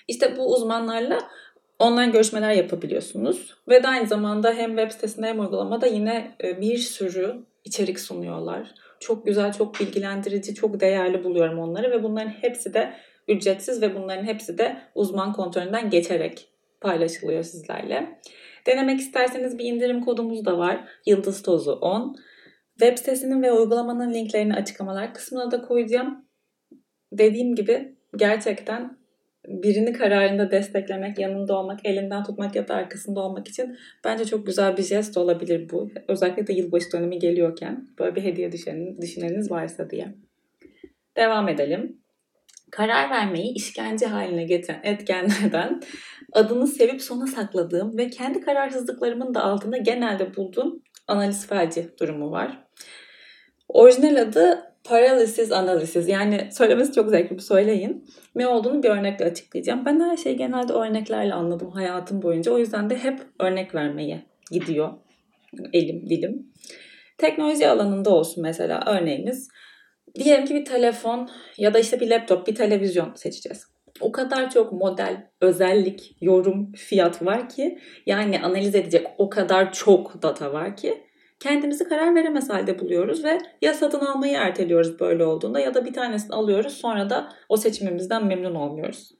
İşte 0.08 0.36
bu 0.36 0.54
uzmanlarla 0.54 1.18
online 1.78 2.10
görüşmeler 2.10 2.52
yapabiliyorsunuz. 2.52 3.54
Ve 3.68 3.82
de 3.82 3.88
aynı 3.88 4.06
zamanda 4.06 4.52
hem 4.52 4.76
web 4.76 4.90
sitesinde 4.90 5.26
hem 5.26 5.40
uygulamada 5.40 5.86
yine 5.86 6.36
e, 6.44 6.60
bir 6.60 6.76
sürü 6.76 7.34
içerik 7.64 8.00
sunuyorlar. 8.00 8.74
Çok 9.00 9.26
güzel, 9.26 9.52
çok 9.52 9.80
bilgilendirici, 9.80 10.54
çok 10.54 10.80
değerli 10.80 11.24
buluyorum 11.24 11.58
onları 11.58 11.90
ve 11.90 12.02
bunların 12.02 12.30
hepsi 12.30 12.74
de 12.74 12.94
ücretsiz 13.28 13.82
ve 13.82 13.94
bunların 13.94 14.24
hepsi 14.24 14.58
de 14.58 14.76
uzman 14.94 15.32
kontrolünden 15.32 15.90
geçerek 15.90 16.48
paylaşılıyor 16.80 17.42
sizlerle. 17.42 18.20
Denemek 18.66 19.00
isterseniz 19.00 19.58
bir 19.58 19.64
indirim 19.64 20.00
kodumuz 20.00 20.44
da 20.44 20.58
var. 20.58 20.88
Yıldız 21.06 21.42
Tozu 21.42 21.72
10. 21.72 22.16
Web 22.78 22.98
sitesinin 22.98 23.42
ve 23.42 23.52
uygulamanın 23.52 24.14
linklerini 24.14 24.54
açıklamalar 24.54 25.14
kısmına 25.14 25.50
da 25.50 25.62
koyacağım. 25.62 26.24
Dediğim 27.12 27.54
gibi 27.54 27.96
gerçekten 28.16 28.98
birini 29.48 29.92
kararında 29.92 30.50
desteklemek, 30.50 31.18
yanında 31.18 31.58
olmak, 31.58 31.86
elinden 31.86 32.24
tutmak 32.24 32.56
ya 32.56 32.68
da 32.68 32.74
arkasında 32.74 33.20
olmak 33.20 33.48
için 33.48 33.78
bence 34.04 34.24
çok 34.24 34.46
güzel 34.46 34.76
bir 34.76 34.82
jest 34.82 35.16
olabilir 35.16 35.70
bu. 35.70 35.90
Özellikle 36.08 36.46
de 36.46 36.52
yılbaşı 36.52 36.92
dönemi 36.92 37.18
geliyorken 37.18 37.88
böyle 37.98 38.16
bir 38.16 38.22
hediye 38.22 38.52
düşünen, 38.52 39.00
düşüneniniz 39.00 39.50
varsa 39.50 39.90
diye. 39.90 40.14
Devam 41.16 41.48
edelim. 41.48 41.98
Karar 42.70 43.10
vermeyi 43.10 43.54
işkence 43.54 44.06
haline 44.06 44.44
getiren 44.44 44.80
etkenlerden 44.82 45.80
adını 46.32 46.66
sevip 46.66 47.02
sona 47.02 47.26
sakladığım 47.26 47.98
ve 47.98 48.10
kendi 48.10 48.40
kararsızlıklarımın 48.40 49.34
da 49.34 49.42
altında 49.42 49.76
genelde 49.76 50.36
bulduğum 50.36 50.82
analiz 51.08 51.46
felci 51.46 51.88
durumu 52.00 52.30
var. 52.30 52.64
Orijinal 53.68 54.16
adı 54.16 54.73
Paralysis 54.84 55.52
Analysis. 55.52 56.08
Yani 56.08 56.48
söylemesi 56.52 56.92
çok 56.92 57.10
zevkli 57.10 57.36
bir 57.36 57.42
söyleyin. 57.42 58.06
Ne 58.34 58.46
olduğunu 58.46 58.82
bir 58.82 58.88
örnekle 58.88 59.24
açıklayacağım. 59.24 59.84
Ben 59.86 60.00
her 60.00 60.16
şeyi 60.16 60.36
genelde 60.36 60.72
örneklerle 60.72 61.34
anladım 61.34 61.70
hayatım 61.70 62.22
boyunca. 62.22 62.52
O 62.52 62.58
yüzden 62.58 62.90
de 62.90 62.96
hep 62.98 63.20
örnek 63.40 63.74
vermeye 63.74 64.22
gidiyor 64.50 64.90
elim, 65.72 66.10
dilim. 66.10 66.52
Teknoloji 67.18 67.68
alanında 67.68 68.10
olsun 68.10 68.42
mesela 68.42 68.84
örneğimiz. 68.86 69.48
Diyelim 70.14 70.44
ki 70.44 70.54
bir 70.54 70.64
telefon 70.64 71.30
ya 71.58 71.74
da 71.74 71.78
işte 71.78 72.00
bir 72.00 72.10
laptop, 72.10 72.46
bir 72.46 72.54
televizyon 72.54 73.14
seçeceğiz. 73.14 73.66
O 74.00 74.12
kadar 74.12 74.50
çok 74.50 74.72
model, 74.72 75.30
özellik, 75.40 76.16
yorum, 76.20 76.72
fiyat 76.72 77.24
var 77.24 77.48
ki 77.48 77.78
yani 78.06 78.40
analiz 78.40 78.74
edecek 78.74 79.06
o 79.18 79.30
kadar 79.30 79.72
çok 79.72 80.22
data 80.22 80.52
var 80.52 80.76
ki 80.76 81.03
kendimizi 81.44 81.84
karar 81.84 82.14
veremez 82.14 82.50
halde 82.50 82.78
buluyoruz 82.78 83.24
ve 83.24 83.38
ya 83.62 83.74
satın 83.74 84.00
almayı 84.00 84.34
erteliyoruz 84.34 85.00
böyle 85.00 85.24
olduğunda 85.24 85.60
ya 85.60 85.74
da 85.74 85.84
bir 85.84 85.92
tanesini 85.92 86.34
alıyoruz 86.34 86.72
sonra 86.72 87.10
da 87.10 87.32
o 87.48 87.56
seçimimizden 87.56 88.26
memnun 88.26 88.54
olmuyoruz. 88.54 89.10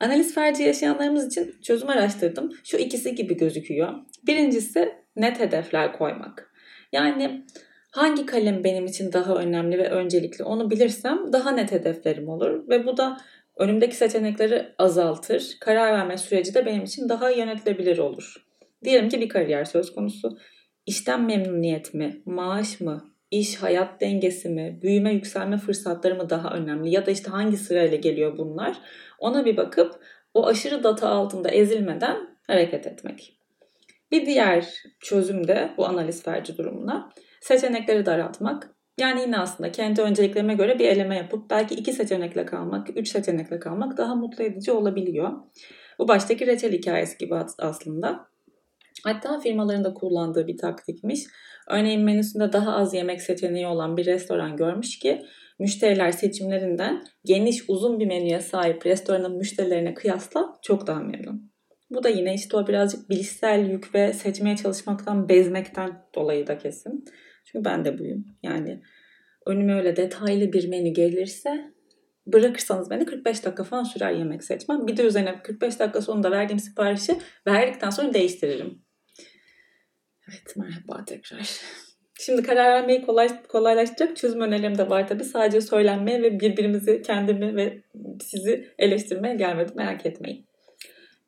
Analiz 0.00 0.34
ferci 0.34 0.62
yaşayanlarımız 0.62 1.26
için 1.26 1.54
çözüm 1.62 1.88
araştırdım. 1.88 2.50
Şu 2.64 2.76
ikisi 2.76 3.14
gibi 3.14 3.36
gözüküyor. 3.36 3.94
Birincisi 4.26 4.94
net 5.16 5.40
hedefler 5.40 5.92
koymak. 5.92 6.52
Yani 6.92 7.44
hangi 7.90 8.26
kalem 8.26 8.64
benim 8.64 8.86
için 8.86 9.12
daha 9.12 9.34
önemli 9.34 9.78
ve 9.78 9.90
öncelikli 9.90 10.44
onu 10.44 10.70
bilirsem 10.70 11.32
daha 11.32 11.50
net 11.50 11.72
hedeflerim 11.72 12.28
olur 12.28 12.68
ve 12.68 12.86
bu 12.86 12.96
da 12.96 13.16
önümdeki 13.56 13.96
seçenekleri 13.96 14.66
azaltır. 14.78 15.56
Karar 15.60 15.92
verme 15.92 16.18
süreci 16.18 16.54
de 16.54 16.66
benim 16.66 16.84
için 16.84 17.08
daha 17.08 17.30
yönetilebilir 17.30 17.98
olur. 17.98 18.46
Diyelim 18.84 19.08
ki 19.08 19.20
bir 19.20 19.28
kariyer 19.28 19.64
söz 19.64 19.94
konusu. 19.94 20.38
İşten 20.86 21.22
memnuniyet 21.22 21.94
mi, 21.94 22.22
maaş 22.24 22.80
mı, 22.80 23.14
iş 23.30 23.56
hayat 23.56 24.00
dengesi 24.00 24.48
mi, 24.48 24.78
büyüme 24.82 25.12
yükselme 25.12 25.58
fırsatları 25.58 26.14
mı 26.14 26.30
daha 26.30 26.54
önemli 26.54 26.90
ya 26.90 27.06
da 27.06 27.10
işte 27.10 27.30
hangi 27.30 27.56
sırayla 27.56 27.96
geliyor 27.96 28.38
bunlar 28.38 28.76
ona 29.18 29.44
bir 29.44 29.56
bakıp 29.56 29.92
o 30.34 30.46
aşırı 30.46 30.84
data 30.84 31.08
altında 31.08 31.50
ezilmeden 31.50 32.16
hareket 32.46 32.86
etmek. 32.86 33.36
Bir 34.12 34.26
diğer 34.26 34.82
çözüm 35.00 35.48
de 35.48 35.70
bu 35.76 35.86
analiz 35.86 36.22
ferci 36.22 36.58
durumuna 36.58 37.10
seçenekleri 37.40 38.06
daraltmak. 38.06 38.70
Yani 38.98 39.20
yine 39.20 39.38
aslında 39.38 39.72
kendi 39.72 40.02
önceliklerime 40.02 40.54
göre 40.54 40.78
bir 40.78 40.88
eleme 40.88 41.16
yapıp 41.16 41.50
belki 41.50 41.74
iki 41.74 41.92
seçenekle 41.92 42.46
kalmak, 42.46 42.96
üç 42.96 43.08
seçenekle 43.08 43.58
kalmak 43.58 43.96
daha 43.96 44.14
mutlu 44.14 44.44
edici 44.44 44.72
olabiliyor. 44.72 45.32
Bu 45.98 46.08
baştaki 46.08 46.46
reçel 46.46 46.72
hikayesi 46.72 47.18
gibi 47.18 47.34
aslında. 47.58 48.30
Hatta 49.04 49.38
firmaların 49.38 49.84
da 49.84 49.94
kullandığı 49.94 50.46
bir 50.46 50.58
taktikmiş. 50.58 51.20
Örneğin 51.68 52.00
menüsünde 52.00 52.52
daha 52.52 52.76
az 52.76 52.94
yemek 52.94 53.22
seçeneği 53.22 53.66
olan 53.66 53.96
bir 53.96 54.06
restoran 54.06 54.56
görmüş 54.56 54.98
ki 54.98 55.22
müşteriler 55.58 56.10
seçimlerinden 56.10 57.04
geniş 57.24 57.64
uzun 57.68 58.00
bir 58.00 58.06
menüye 58.06 58.40
sahip 58.40 58.86
restoranın 58.86 59.36
müşterilerine 59.36 59.94
kıyasla 59.94 60.58
çok 60.62 60.86
daha 60.86 61.00
memnun. 61.00 61.50
Bu 61.90 62.02
da 62.02 62.08
yine 62.08 62.34
işte 62.34 62.56
o 62.56 62.66
birazcık 62.66 63.10
bilişsel 63.10 63.70
yük 63.70 63.94
ve 63.94 64.12
seçmeye 64.12 64.56
çalışmaktan 64.56 65.28
bezmekten 65.28 66.02
dolayı 66.14 66.46
da 66.46 66.58
kesin. 66.58 67.04
Çünkü 67.44 67.64
ben 67.64 67.84
de 67.84 67.98
buyum. 67.98 68.24
Yani 68.42 68.82
önüme 69.46 69.74
öyle 69.74 69.96
detaylı 69.96 70.52
bir 70.52 70.68
menü 70.68 70.88
gelirse 70.88 71.72
bırakırsanız 72.26 72.90
beni 72.90 73.06
45 73.06 73.44
dakika 73.44 73.64
falan 73.64 73.82
sürer 73.82 74.12
yemek 74.12 74.44
seçmem. 74.44 74.86
Bir 74.86 74.96
de 74.96 75.02
üzerine 75.02 75.42
45 75.42 75.80
dakika 75.80 76.00
sonunda 76.00 76.30
verdiğim 76.30 76.58
siparişi 76.58 77.18
verdikten 77.46 77.90
sonra 77.90 78.14
değiştiririm. 78.14 78.82
Evet 80.30 80.56
merhaba 80.56 81.04
tekrar. 81.04 81.60
Şimdi 82.20 82.42
karar 82.42 82.70
vermeyi 82.70 83.06
kolay, 83.06 83.42
kolaylaştıracak 83.42 84.16
çözüm 84.16 84.40
önerilerim 84.40 84.78
de 84.78 84.90
var 84.90 85.08
tabii. 85.08 85.24
Sadece 85.24 85.60
söylenmeye 85.60 86.22
ve 86.22 86.40
birbirimizi, 86.40 87.02
kendimi 87.02 87.56
ve 87.56 87.82
sizi 88.22 88.68
eleştirmeye 88.78 89.34
gelmedim 89.34 89.74
merak 89.76 90.06
etmeyin. 90.06 90.46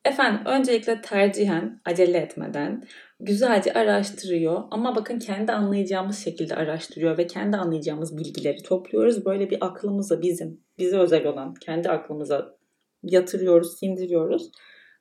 Efendim 0.04 0.40
öncelikle 0.46 1.00
tercihen 1.00 1.80
acele 1.84 2.18
etmeden 2.18 2.82
güzelce 3.20 3.72
araştırıyor 3.72 4.62
ama 4.70 4.96
bakın 4.96 5.18
kendi 5.18 5.52
anlayacağımız 5.52 6.24
şekilde 6.24 6.54
araştırıyor 6.54 7.18
ve 7.18 7.26
kendi 7.26 7.56
anlayacağımız 7.56 8.18
bilgileri 8.18 8.62
topluyoruz. 8.62 9.24
Böyle 9.24 9.50
bir 9.50 9.66
aklımıza 9.66 10.22
bizim, 10.22 10.60
bize 10.78 10.98
özel 10.98 11.26
olan 11.26 11.54
kendi 11.54 11.88
aklımıza 11.88 12.56
yatırıyoruz, 13.02 13.78
sindiriyoruz 13.78 14.50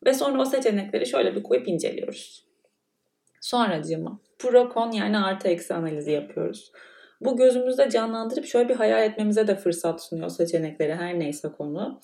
ve 0.05 0.13
sonra 0.13 0.41
o 0.41 0.45
seçenekleri 0.45 1.05
şöyle 1.05 1.35
bir 1.35 1.43
koyup 1.43 1.67
inceliyoruz. 1.67 2.50
Sonracığıma 3.41 4.19
pro 4.39 4.69
kon 4.69 4.91
yani 4.91 5.17
artı 5.17 5.47
eksi 5.47 5.73
analizi 5.73 6.11
yapıyoruz. 6.11 6.71
Bu 7.21 7.37
gözümüzde 7.37 7.89
canlandırıp 7.89 8.45
şöyle 8.45 8.69
bir 8.69 8.75
hayal 8.75 9.03
etmemize 9.03 9.47
de 9.47 9.55
fırsat 9.55 10.03
sunuyor 10.03 10.29
seçenekleri 10.29 10.95
her 10.95 11.19
neyse 11.19 11.47
konu. 11.57 12.01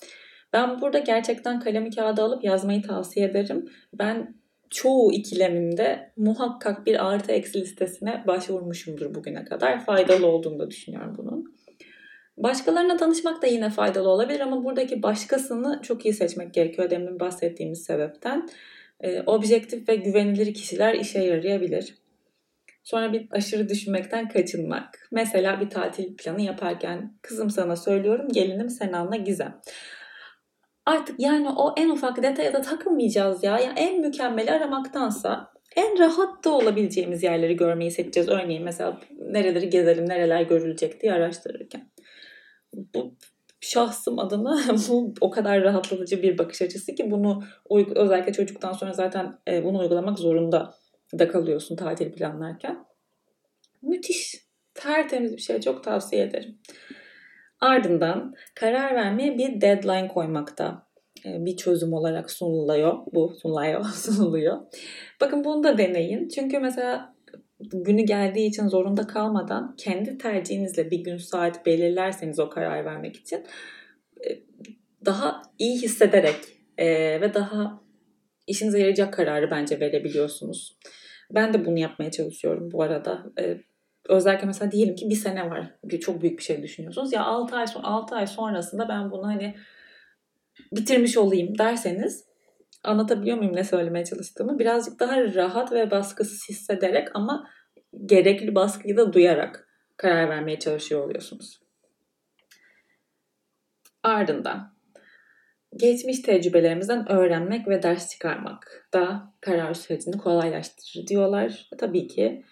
Ben 0.52 0.80
burada 0.80 0.98
gerçekten 0.98 1.60
kalemi 1.60 1.90
kağıda 1.90 2.22
alıp 2.22 2.44
yazmayı 2.44 2.82
tavsiye 2.82 3.26
ederim. 3.26 3.68
Ben 3.92 4.34
çoğu 4.70 5.12
ikilemimde 5.12 6.12
muhakkak 6.16 6.86
bir 6.86 7.06
artı 7.06 7.32
eksi 7.32 7.60
listesine 7.60 8.24
başvurmuşumdur 8.26 9.14
bugüne 9.14 9.44
kadar. 9.44 9.84
Faydalı 9.84 10.26
olduğunu 10.26 10.58
da 10.58 10.70
düşünüyorum 10.70 11.14
bunun. 11.18 11.58
Başkalarına 12.36 12.98
danışmak 12.98 13.42
da 13.42 13.46
yine 13.46 13.70
faydalı 13.70 14.08
olabilir 14.08 14.40
ama 14.40 14.64
buradaki 14.64 15.02
başkasını 15.02 15.80
çok 15.82 16.04
iyi 16.04 16.14
seçmek 16.14 16.54
gerekiyor 16.54 16.90
demin 16.90 17.20
bahsettiğimiz 17.20 17.84
sebepten. 17.84 18.48
E, 19.00 19.22
objektif 19.22 19.88
ve 19.88 19.96
güvenilir 19.96 20.54
kişiler 20.54 20.94
işe 20.94 21.18
yarayabilir. 21.18 21.94
Sonra 22.84 23.12
bir 23.12 23.28
aşırı 23.30 23.68
düşünmekten 23.68 24.28
kaçınmak. 24.28 25.08
Mesela 25.12 25.60
bir 25.60 25.70
tatil 25.70 26.16
planı 26.16 26.42
yaparken 26.42 27.14
kızım 27.22 27.50
sana 27.50 27.76
söylüyorum 27.76 28.28
gelinim 28.32 28.70
sen 28.70 28.92
anla 28.92 29.16
Gizem. 29.16 29.60
Artık 30.86 31.20
yani 31.20 31.48
o 31.48 31.74
en 31.76 31.88
ufak 31.88 32.22
detaya 32.22 32.52
da 32.52 32.62
takılmayacağız 32.62 33.44
ya. 33.44 33.58
Yani 33.58 33.78
en 33.78 34.00
mükemmeli 34.00 34.50
aramaktansa 34.50 35.52
en 35.76 35.98
rahat 35.98 36.44
da 36.44 36.50
olabileceğimiz 36.50 37.22
yerleri 37.22 37.56
görmeyi 37.56 37.90
seçeceğiz. 37.90 38.28
Örneğin 38.28 38.64
mesela 38.64 39.00
nereleri 39.18 39.70
gezelim, 39.70 40.08
nereler 40.08 40.42
görülecek 40.42 41.02
diye 41.02 41.12
araştırırken. 41.12 41.90
Bu 42.74 43.14
şahsım 43.60 44.18
adına 44.18 44.58
bu 44.88 45.14
o 45.20 45.30
kadar 45.30 45.62
rahatlatıcı 45.62 46.22
bir 46.22 46.38
bakış 46.38 46.62
açısı 46.62 46.94
ki 46.94 47.10
bunu 47.10 47.42
özellikle 47.94 48.32
çocuktan 48.32 48.72
sonra 48.72 48.92
zaten 48.92 49.38
e, 49.48 49.64
bunu 49.64 49.78
uygulamak 49.78 50.18
zorunda 50.18 50.74
da 51.18 51.28
kalıyorsun 51.28 51.76
tatil 51.76 52.12
planlarken. 52.12 52.84
Müthiş, 53.82 54.34
tertemiz 54.74 55.36
bir 55.36 55.42
şey. 55.42 55.60
Çok 55.60 55.84
tavsiye 55.84 56.22
ederim. 56.22 56.58
Ardından 57.60 58.34
karar 58.54 58.94
vermeye 58.94 59.38
bir 59.38 59.60
deadline 59.60 60.08
koymakta 60.08 60.88
e, 61.24 61.44
bir 61.44 61.56
çözüm 61.56 61.92
olarak 61.92 62.30
sunuluyor. 62.30 62.98
Bu 63.12 63.34
sunuluyor, 63.42 63.84
sunuluyor. 63.94 64.60
Bakın 65.20 65.44
bunu 65.44 65.64
da 65.64 65.78
deneyin. 65.78 66.28
Çünkü 66.28 66.58
mesela 66.58 67.17
günü 67.60 68.02
geldiği 68.02 68.46
için 68.46 68.68
zorunda 68.68 69.06
kalmadan 69.06 69.74
kendi 69.76 70.18
tercihinizle 70.18 70.90
bir 70.90 70.98
gün 70.98 71.16
saat 71.16 71.66
belirlerseniz 71.66 72.38
o 72.38 72.50
karar 72.50 72.84
vermek 72.84 73.16
için 73.16 73.44
e, 74.26 74.28
daha 75.04 75.42
iyi 75.58 75.82
hissederek 75.82 76.36
e, 76.78 76.86
ve 77.20 77.34
daha 77.34 77.80
işinize 78.46 78.78
yarayacak 78.78 79.14
kararı 79.14 79.50
bence 79.50 79.80
verebiliyorsunuz. 79.80 80.78
Ben 81.30 81.54
de 81.54 81.64
bunu 81.64 81.78
yapmaya 81.78 82.10
çalışıyorum 82.10 82.72
bu 82.72 82.82
arada. 82.82 83.26
Özellikle 84.08 84.46
mesela 84.46 84.70
diyelim 84.72 84.94
ki 84.94 85.10
bir 85.10 85.14
sene 85.14 85.50
var. 85.50 85.74
Çok 86.00 86.22
büyük 86.22 86.38
bir 86.38 86.44
şey 86.44 86.62
düşünüyorsunuz. 86.62 87.12
Ya 87.12 87.24
6 87.24 87.56
ay, 87.56 87.66
6 87.82 88.14
ay 88.14 88.26
sonrasında 88.26 88.88
ben 88.88 89.10
bunu 89.10 89.26
hani 89.26 89.54
bitirmiş 90.72 91.16
olayım 91.16 91.58
derseniz 91.58 92.27
anlatabiliyor 92.84 93.36
muyum 93.36 93.56
ne 93.56 93.64
söylemeye 93.64 94.04
çalıştığımı? 94.04 94.58
Birazcık 94.58 95.00
daha 95.00 95.34
rahat 95.34 95.72
ve 95.72 95.90
baskısız 95.90 96.48
hissederek 96.48 97.08
ama 97.14 97.48
gerekli 98.06 98.54
baskıyı 98.54 98.96
da 98.96 99.12
duyarak 99.12 99.68
karar 99.96 100.28
vermeye 100.28 100.58
çalışıyor 100.58 101.04
oluyorsunuz. 101.04 101.60
Ardından 104.02 104.78
geçmiş 105.76 106.22
tecrübelerimizden 106.22 107.12
öğrenmek 107.12 107.68
ve 107.68 107.82
ders 107.82 108.10
çıkarmak 108.10 108.88
da 108.94 109.34
karar 109.40 109.74
sürecini 109.74 110.18
kolaylaştırır 110.18 111.06
diyorlar. 111.06 111.68
Tabii 111.78 112.06
ki 112.06 112.44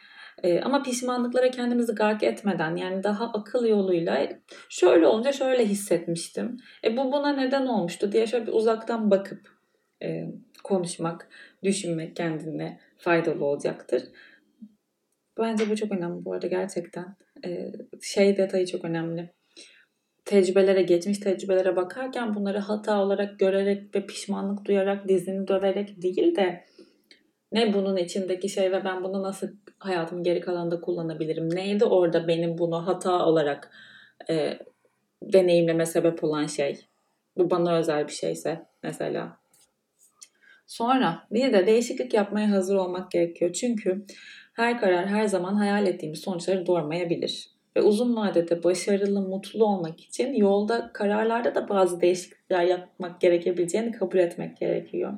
e, 0.42 0.60
ama 0.60 0.82
pişmanlıklara 0.82 1.50
kendimizi 1.50 1.94
gark 1.94 2.22
etmeden 2.22 2.76
yani 2.76 3.02
daha 3.02 3.24
akıl 3.32 3.66
yoluyla 3.66 4.28
şöyle 4.68 5.06
olunca 5.06 5.32
şöyle 5.32 5.66
hissetmiştim. 5.66 6.56
E 6.84 6.96
bu 6.96 7.12
buna 7.12 7.32
neden 7.32 7.66
olmuştu 7.66 8.12
diye 8.12 8.26
şöyle 8.26 8.46
bir 8.46 8.52
uzaktan 8.52 9.10
bakıp 9.10 9.55
e, 10.02 10.26
konuşmak, 10.64 11.28
düşünmek 11.62 12.16
kendine 12.16 12.80
faydalı 12.98 13.44
olacaktır. 13.44 14.02
Bence 15.38 15.70
bu 15.70 15.76
çok 15.76 15.92
önemli 15.92 16.24
bu 16.24 16.32
arada 16.32 16.46
gerçekten. 16.46 17.16
E, 17.44 17.72
şey 18.02 18.36
detayı 18.36 18.66
çok 18.66 18.84
önemli. 18.84 19.30
Tecrübelere, 20.24 20.82
geçmiş 20.82 21.18
tecrübelere 21.18 21.76
bakarken 21.76 22.34
bunları 22.34 22.58
hata 22.58 23.02
olarak 23.02 23.38
görerek 23.38 23.94
ve 23.94 24.06
pişmanlık 24.06 24.64
duyarak, 24.64 25.08
dizini 25.08 25.48
döverek 25.48 26.02
değil 26.02 26.36
de 26.36 26.64
ne 27.52 27.74
bunun 27.74 27.96
içindeki 27.96 28.48
şey 28.48 28.72
ve 28.72 28.84
ben 28.84 29.04
bunu 29.04 29.22
nasıl 29.22 29.48
hayatımın 29.78 30.22
geri 30.22 30.40
kalanında 30.40 30.80
kullanabilirim? 30.80 31.54
Neydi 31.54 31.84
orada 31.84 32.28
benim 32.28 32.58
bunu 32.58 32.86
hata 32.86 33.26
olarak 33.26 33.70
e, 34.30 34.58
deneyimleme 35.22 35.86
sebep 35.86 36.24
olan 36.24 36.46
şey? 36.46 36.86
Bu 37.36 37.50
bana 37.50 37.78
özel 37.78 38.06
bir 38.06 38.12
şeyse 38.12 38.66
mesela. 38.82 39.38
Sonra 40.66 41.26
bir 41.30 41.52
de 41.52 41.66
değişiklik 41.66 42.14
yapmaya 42.14 42.50
hazır 42.50 42.76
olmak 42.76 43.10
gerekiyor. 43.10 43.52
Çünkü 43.52 44.06
her 44.54 44.80
karar 44.80 45.06
her 45.06 45.26
zaman 45.26 45.54
hayal 45.54 45.86
ettiğimiz 45.86 46.20
sonuçları 46.20 46.66
doğurmayabilir. 46.66 47.50
Ve 47.76 47.82
uzun 47.82 48.16
vadede 48.16 48.64
başarılı, 48.64 49.20
mutlu 49.20 49.64
olmak 49.64 50.00
için 50.00 50.34
yolda, 50.34 50.90
kararlarda 50.92 51.54
da 51.54 51.68
bazı 51.68 52.00
değişiklikler 52.00 52.62
yapmak 52.62 53.20
gerekebileceğini 53.20 53.92
kabul 53.92 54.18
etmek 54.18 54.56
gerekiyor. 54.56 55.12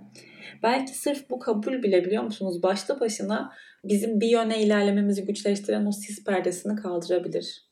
Belki 0.63 0.99
sırf 0.99 1.31
bu 1.31 1.39
kabul 1.39 1.83
bile 1.83 2.05
biliyor 2.05 2.23
musunuz 2.23 2.63
başta 2.63 3.01
başına 3.01 3.53
bizim 3.85 4.21
bir 4.21 4.29
yöne 4.29 4.63
ilerlememizi 4.63 5.25
güçleştiren 5.25 5.87
o 5.87 5.93
sis 5.93 6.25
perdesini 6.25 6.77
kaldırabilir. 6.77 7.63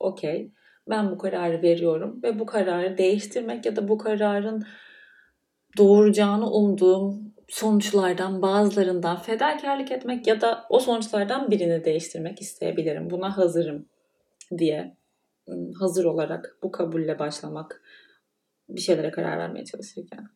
Okey 0.00 0.52
ben 0.88 1.10
bu 1.10 1.18
kararı 1.18 1.62
veriyorum 1.62 2.20
ve 2.22 2.38
bu 2.38 2.46
kararı 2.46 2.98
değiştirmek 2.98 3.66
ya 3.66 3.76
da 3.76 3.88
bu 3.88 3.98
kararın 3.98 4.66
doğuracağını 5.76 6.50
umduğum 6.50 7.34
sonuçlardan 7.48 8.42
bazılarından 8.42 9.18
fedakarlık 9.18 9.92
etmek 9.92 10.26
ya 10.26 10.40
da 10.40 10.66
o 10.70 10.80
sonuçlardan 10.80 11.50
birini 11.50 11.84
değiştirmek 11.84 12.40
isteyebilirim. 12.40 13.10
Buna 13.10 13.36
hazırım 13.36 13.86
diye 14.58 14.96
hazır 15.78 16.04
olarak 16.04 16.58
bu 16.62 16.72
kabulle 16.72 17.18
başlamak 17.18 17.82
bir 18.68 18.80
şeylere 18.80 19.10
karar 19.10 19.38
vermeye 19.38 19.64
çalışırken. 19.64 20.28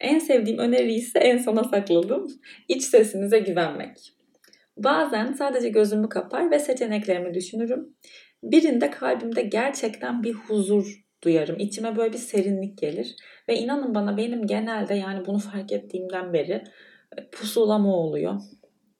En 0.00 0.18
sevdiğim 0.18 0.58
öneri 0.58 0.92
ise 0.94 1.18
en 1.18 1.38
sona 1.38 1.64
sakladım. 1.64 2.26
İç 2.68 2.82
sesinize 2.82 3.38
güvenmek. 3.38 4.12
Bazen 4.76 5.32
sadece 5.32 5.68
gözümü 5.68 6.08
kapar 6.08 6.50
ve 6.50 6.58
seçeneklerimi 6.58 7.34
düşünürüm. 7.34 7.96
Birinde 8.42 8.90
kalbimde 8.90 9.42
gerçekten 9.42 10.22
bir 10.22 10.32
huzur 10.32 11.04
duyarım. 11.24 11.58
İçime 11.58 11.96
böyle 11.96 12.12
bir 12.12 12.18
serinlik 12.18 12.78
gelir. 12.78 13.16
Ve 13.48 13.58
inanın 13.58 13.94
bana 13.94 14.16
benim 14.16 14.46
genelde 14.46 14.94
yani 14.94 15.26
bunu 15.26 15.38
fark 15.38 15.72
ettiğimden 15.72 16.32
beri 16.32 16.64
e, 17.18 17.30
pusulama 17.32 17.96
oluyor. 17.96 18.40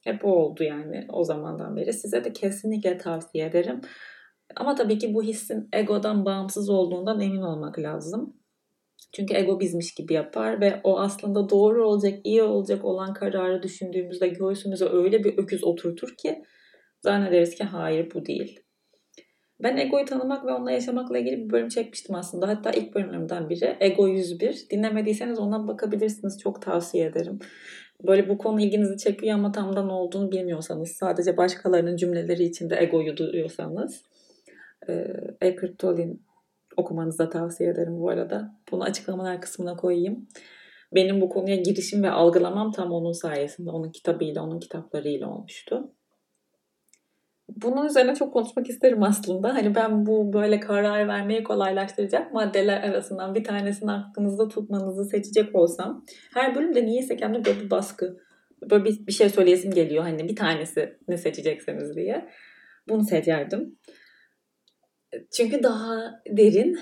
Hep 0.04 0.24
o 0.24 0.28
oldu 0.28 0.64
yani 0.64 1.06
o 1.08 1.24
zamandan 1.24 1.76
beri. 1.76 1.92
Size 1.92 2.24
de 2.24 2.32
kesinlikle 2.32 2.98
tavsiye 2.98 3.46
ederim. 3.46 3.80
Ama 4.56 4.74
tabii 4.74 4.98
ki 4.98 5.14
bu 5.14 5.22
hissin 5.22 5.68
egodan 5.72 6.24
bağımsız 6.24 6.70
olduğundan 6.70 7.20
emin 7.20 7.42
olmak 7.42 7.78
lazım. 7.78 8.36
Çünkü 9.12 9.34
ego 9.34 9.60
bizmiş 9.60 9.94
gibi 9.94 10.12
yapar 10.12 10.60
ve 10.60 10.80
o 10.84 10.98
aslında 10.98 11.48
doğru 11.48 11.88
olacak, 11.88 12.18
iyi 12.24 12.42
olacak 12.42 12.84
olan 12.84 13.14
kararı 13.14 13.62
düşündüğümüzde 13.62 14.28
göğsümüze 14.28 14.84
öyle 14.84 15.24
bir 15.24 15.38
öküz 15.38 15.64
oturtur 15.64 16.16
ki 16.16 16.42
zannederiz 17.00 17.54
ki 17.54 17.64
hayır 17.64 18.10
bu 18.14 18.26
değil. 18.26 18.60
Ben 19.62 19.76
egoyu 19.76 20.04
tanımak 20.04 20.46
ve 20.46 20.52
onunla 20.52 20.70
yaşamakla 20.70 21.18
ilgili 21.18 21.44
bir 21.44 21.50
bölüm 21.50 21.68
çekmiştim 21.68 22.14
aslında. 22.14 22.48
Hatta 22.48 22.70
ilk 22.70 22.94
bölümlerimden 22.94 23.48
biri 23.48 23.76
Ego 23.80 24.08
101. 24.08 24.66
Dinlemediyseniz 24.70 25.38
ona 25.38 25.68
bakabilirsiniz. 25.68 26.38
Çok 26.38 26.62
tavsiye 26.62 27.06
ederim. 27.06 27.38
Böyle 28.06 28.28
bu 28.28 28.38
konu 28.38 28.60
ilginizi 28.60 28.96
çekiyor 28.96 29.34
ama 29.34 29.52
tam 29.52 29.76
da 29.76 29.84
ne 29.84 29.92
olduğunu 29.92 30.32
bilmiyorsanız, 30.32 30.90
sadece 30.90 31.36
başkalarının 31.36 31.96
cümleleri 31.96 32.44
içinde 32.44 32.76
egoyu 32.80 33.16
duyuyorsanız 33.16 34.02
e, 34.88 35.06
Eckhart 35.40 35.78
Tolle'in 35.78 36.22
okumanızı 36.76 37.18
da 37.18 37.28
tavsiye 37.28 37.70
ederim 37.70 38.00
bu 38.00 38.10
arada. 38.10 38.54
Bunu 38.70 38.82
açıklamalar 38.82 39.40
kısmına 39.40 39.76
koyayım. 39.76 40.28
Benim 40.94 41.20
bu 41.20 41.28
konuya 41.28 41.56
girişim 41.56 42.02
ve 42.02 42.10
algılamam 42.10 42.72
tam 42.72 42.92
onun 42.92 43.12
sayesinde, 43.12 43.70
onun 43.70 43.90
kitabıyla, 43.90 44.42
onun 44.42 44.60
kitaplarıyla 44.60 45.28
olmuştu 45.28 45.92
bunun 47.56 47.86
üzerine 47.86 48.14
çok 48.14 48.32
konuşmak 48.32 48.70
isterim 48.70 49.02
aslında. 49.02 49.54
Hani 49.54 49.74
ben 49.74 50.06
bu 50.06 50.32
böyle 50.32 50.60
karar 50.60 51.08
vermeyi 51.08 51.44
kolaylaştıracak 51.44 52.32
maddeler 52.32 52.82
arasından 52.82 53.34
bir 53.34 53.44
tanesini 53.44 53.92
aklınızda 53.92 54.48
tutmanızı 54.48 55.04
seçecek 55.04 55.54
olsam 55.54 56.04
her 56.34 56.54
bölümde 56.54 56.86
niyeyse 56.86 57.16
kendime 57.16 57.44
böyle 57.44 57.60
bir 57.60 57.70
baskı 57.70 58.16
böyle 58.70 58.84
bir, 58.84 59.06
bir 59.06 59.12
şey 59.12 59.28
söyleyesim 59.28 59.70
geliyor. 59.70 60.02
Hani 60.02 60.28
bir 60.28 60.36
tanesi 60.36 60.98
ne 61.08 61.16
seçecekseniz 61.16 61.96
diye. 61.96 62.28
Bunu 62.88 63.04
seçerdim. 63.04 63.78
Çünkü 65.36 65.62
daha 65.62 66.22
derin, 66.28 66.78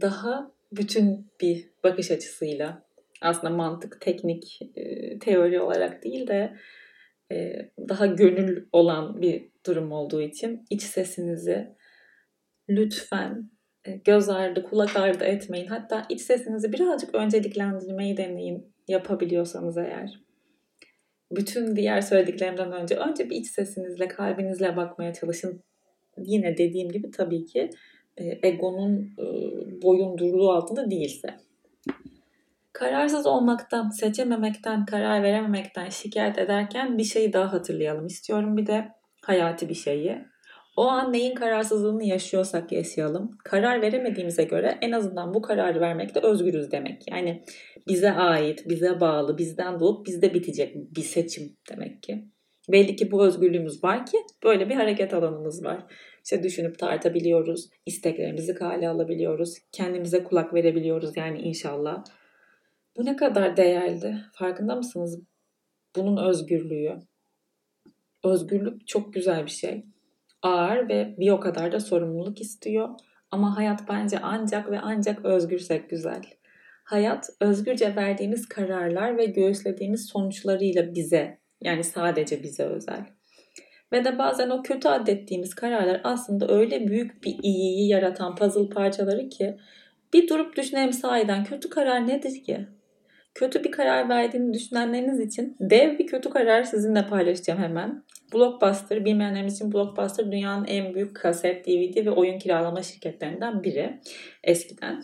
daha 0.00 0.50
bütün 0.72 1.30
bir 1.40 1.70
bakış 1.84 2.10
açısıyla 2.10 2.84
aslında 3.22 3.54
mantık, 3.54 4.00
teknik, 4.00 4.60
teori 5.20 5.60
olarak 5.60 6.04
değil 6.04 6.26
de 6.26 6.54
daha 7.88 8.06
gönül 8.06 8.66
olan 8.72 9.22
bir 9.22 9.48
durum 9.66 9.92
olduğu 9.92 10.22
için 10.22 10.64
iç 10.70 10.82
sesinizi 10.82 11.74
lütfen 12.68 13.50
göz 14.04 14.28
ardı, 14.28 14.62
kulak 14.62 14.96
ardı 14.96 15.24
etmeyin. 15.24 15.66
Hatta 15.66 16.06
iç 16.08 16.20
sesinizi 16.20 16.72
birazcık 16.72 17.14
önceliklendirmeyi 17.14 18.16
deneyin 18.16 18.74
yapabiliyorsanız 18.88 19.78
eğer. 19.78 20.20
Bütün 21.32 21.76
diğer 21.76 22.00
söylediklerimden 22.00 22.72
önce 22.72 22.96
önce 22.96 23.30
bir 23.30 23.36
iç 23.36 23.46
sesinizle, 23.46 24.08
kalbinizle 24.08 24.76
bakmaya 24.76 25.12
çalışın. 25.12 25.62
Yine 26.18 26.56
dediğim 26.56 26.88
gibi 26.88 27.10
tabii 27.10 27.44
ki 27.44 27.70
egonun 28.42 29.10
boyundurluğu 29.82 30.50
altında 30.50 30.90
değilse. 30.90 31.28
Kararsız 32.74 33.26
olmaktan, 33.26 33.88
seçememekten, 33.88 34.84
karar 34.86 35.22
verememekten 35.22 35.88
şikayet 35.88 36.38
ederken 36.38 36.98
bir 36.98 37.04
şeyi 37.04 37.32
daha 37.32 37.52
hatırlayalım 37.52 38.06
istiyorum. 38.06 38.56
Bir 38.56 38.66
de 38.66 38.88
hayati 39.22 39.68
bir 39.68 39.74
şeyi. 39.74 40.18
O 40.76 40.82
an 40.82 41.12
neyin 41.12 41.34
kararsızlığını 41.34 42.04
yaşıyorsak 42.04 42.72
yaşayalım. 42.72 43.30
Karar 43.44 43.82
veremediğimize 43.82 44.44
göre 44.44 44.78
en 44.80 44.92
azından 44.92 45.34
bu 45.34 45.42
kararı 45.42 45.80
vermekte 45.80 46.20
özgürüz 46.20 46.70
demek. 46.70 47.10
Yani 47.10 47.44
bize 47.88 48.12
ait, 48.12 48.68
bize 48.68 49.00
bağlı, 49.00 49.38
bizden 49.38 49.80
doğup 49.80 50.06
bizde 50.06 50.34
bitecek 50.34 50.74
bir 50.96 51.02
seçim 51.02 51.56
demek 51.70 52.02
ki. 52.02 52.24
Belli 52.72 52.96
ki 52.96 53.10
bu 53.10 53.24
özgürlüğümüz 53.24 53.84
var 53.84 54.06
ki 54.06 54.18
böyle 54.44 54.68
bir 54.68 54.74
hareket 54.74 55.14
alanımız 55.14 55.64
var. 55.64 55.86
İşte 56.24 56.42
düşünüp 56.42 56.78
tartabiliyoruz, 56.78 57.68
isteklerimizi 57.86 58.54
kale 58.54 58.88
alabiliyoruz, 58.88 59.58
kendimize 59.72 60.24
kulak 60.24 60.54
verebiliyoruz 60.54 61.16
yani 61.16 61.38
inşallah. 61.38 62.04
Bu 62.96 63.04
ne 63.04 63.16
kadar 63.16 63.56
değerli. 63.56 64.16
Farkında 64.32 64.76
mısınız? 64.76 65.20
Bunun 65.96 66.28
özgürlüğü. 66.28 66.98
Özgürlük 68.24 68.86
çok 68.86 69.14
güzel 69.14 69.44
bir 69.44 69.50
şey. 69.50 69.84
Ağır 70.42 70.88
ve 70.88 71.14
bir 71.18 71.30
o 71.30 71.40
kadar 71.40 71.72
da 71.72 71.80
sorumluluk 71.80 72.40
istiyor. 72.40 72.88
Ama 73.30 73.56
hayat 73.56 73.88
bence 73.88 74.18
ancak 74.22 74.70
ve 74.70 74.80
ancak 74.80 75.24
özgürsek 75.24 75.90
güzel. 75.90 76.22
Hayat 76.84 77.30
özgürce 77.40 77.96
verdiğimiz 77.96 78.48
kararlar 78.48 79.18
ve 79.18 79.26
göğüslediğimiz 79.26 80.06
sonuçlarıyla 80.06 80.94
bize 80.94 81.38
yani 81.60 81.84
sadece 81.84 82.42
bize 82.42 82.64
özel. 82.64 83.06
Ve 83.92 84.04
de 84.04 84.18
bazen 84.18 84.50
o 84.50 84.62
kötü 84.62 84.88
adettiğimiz 84.88 85.54
kararlar 85.54 86.00
aslında 86.04 86.48
öyle 86.48 86.88
büyük 86.88 87.24
bir 87.24 87.38
iyiyi 87.42 87.88
yaratan 87.88 88.34
puzzle 88.34 88.68
parçaları 88.68 89.28
ki 89.28 89.56
bir 90.12 90.28
durup 90.28 90.56
düşünelim 90.56 90.92
sahiden 90.92 91.44
kötü 91.44 91.70
karar 91.70 92.08
nedir 92.08 92.44
ki? 92.44 92.66
Kötü 93.34 93.64
bir 93.64 93.70
karar 93.70 94.08
verdiğini 94.08 94.54
düşünenleriniz 94.54 95.20
için 95.20 95.56
dev 95.60 95.98
bir 95.98 96.06
kötü 96.06 96.30
karar 96.30 96.62
sizinle 96.62 97.06
paylaşacağım 97.06 97.60
hemen. 97.60 98.04
Blockbuster, 98.34 99.04
bilmeyenlerimiz 99.04 99.54
için 99.54 99.72
Blockbuster 99.72 100.32
dünyanın 100.32 100.66
en 100.66 100.94
büyük 100.94 101.16
kaset, 101.16 101.66
DVD 101.66 102.06
ve 102.06 102.10
oyun 102.10 102.38
kiralama 102.38 102.82
şirketlerinden 102.82 103.62
biri 103.62 104.00
eskiden. 104.44 105.02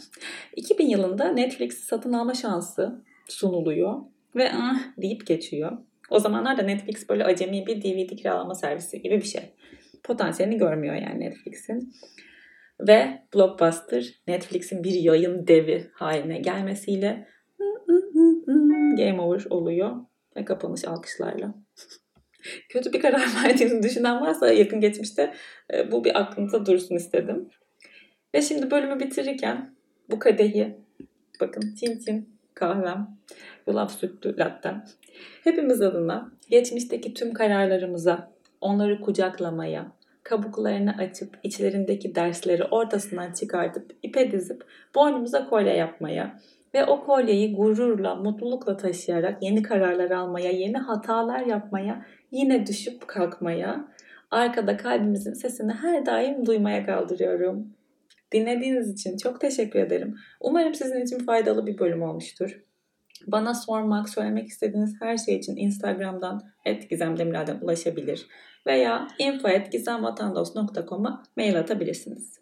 2000 0.56 0.86
yılında 0.86 1.28
Netflix 1.28 1.78
satın 1.78 2.12
alma 2.12 2.34
şansı 2.34 3.04
sunuluyor 3.28 4.00
ve 4.36 4.50
ah 4.52 4.80
deyip 5.02 5.26
geçiyor. 5.26 5.78
O 6.10 6.18
zamanlar 6.18 6.58
da 6.58 6.62
Netflix 6.62 7.08
böyle 7.08 7.24
acemi 7.24 7.66
bir 7.66 7.82
DVD 7.82 8.16
kiralama 8.16 8.54
servisi 8.54 9.02
gibi 9.02 9.16
bir 9.16 9.26
şey. 9.26 9.42
Potansiyelini 10.04 10.58
görmüyor 10.58 10.94
yani 10.94 11.20
Netflix'in. 11.20 11.92
Ve 12.80 13.22
Blockbuster 13.34 14.04
Netflix'in 14.28 14.84
bir 14.84 14.92
yayın 14.92 15.46
devi 15.46 15.90
haline 15.94 16.38
gelmesiyle 16.38 17.26
game 18.96 19.20
over 19.20 19.44
oluyor 19.50 19.96
ve 20.36 20.44
kapanış 20.44 20.84
alkışlarla. 20.84 21.54
Kötü 22.68 22.92
bir 22.92 23.00
karar 23.00 23.28
verdiğini 23.44 23.82
düşünen 23.82 24.20
varsa 24.20 24.52
yakın 24.52 24.80
geçmişte 24.80 25.34
e, 25.74 25.92
bu 25.92 26.04
bir 26.04 26.20
aklınızda 26.20 26.66
dursun 26.66 26.94
istedim. 26.94 27.48
Ve 28.34 28.42
şimdi 28.42 28.70
bölümü 28.70 29.00
bitirirken 29.00 29.74
bu 30.10 30.18
kadehi 30.18 30.76
bakın 31.40 31.74
çin 31.74 32.28
kahvem, 32.54 33.18
yulaf 33.66 33.92
sütlü 33.92 34.38
lattem. 34.38 34.84
Hepimiz 35.44 35.82
adına 35.82 36.32
geçmişteki 36.50 37.14
tüm 37.14 37.32
kararlarımıza, 37.32 38.32
onları 38.60 39.00
kucaklamaya, 39.00 39.92
kabuklarını 40.22 40.96
açıp 40.96 41.38
içlerindeki 41.42 42.14
dersleri 42.14 42.64
ortasından 42.64 43.32
çıkartıp 43.32 43.96
ipe 44.02 44.32
dizip 44.32 44.64
boynumuza 44.94 45.48
kolye 45.48 45.76
yapmaya, 45.76 46.40
Ve 46.74 46.84
o 46.84 47.04
kolyeyi 47.04 47.56
gururla, 47.56 48.14
mutlulukla 48.14 48.76
taşıyarak 48.76 49.42
yeni 49.42 49.62
kararlar 49.62 50.10
almaya, 50.10 50.50
yeni 50.50 50.78
hatalar 50.78 51.46
yapmaya, 51.46 52.06
yine 52.30 52.66
düşüp 52.66 53.08
kalkmaya, 53.08 53.88
arkada 54.30 54.76
kalbimizin 54.76 55.32
sesini 55.32 55.72
her 55.72 56.06
daim 56.06 56.46
duymaya 56.46 56.86
kaldırıyorum. 56.86 57.66
Dinlediğiniz 58.32 58.92
için 58.92 59.16
çok 59.16 59.40
teşekkür 59.40 59.78
ederim. 59.78 60.16
Umarım 60.40 60.74
sizin 60.74 61.00
için 61.00 61.18
faydalı 61.18 61.66
bir 61.66 61.78
bölüm 61.78 62.02
olmuştur. 62.02 62.60
Bana 63.26 63.54
sormak, 63.54 64.08
söylemek 64.08 64.48
istediğiniz 64.48 64.94
her 65.00 65.16
şey 65.16 65.36
için 65.36 65.56
Instagram'dan 65.56 66.40
@gizemdemiral'den 66.90 67.58
ulaşabilir 67.60 68.26
veya 68.66 69.06
info.gizemvatandos.com'a 69.18 71.22
mail 71.36 71.58
atabilirsiniz. 71.58 72.40